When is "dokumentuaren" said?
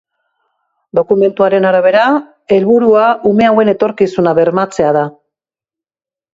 0.99-1.67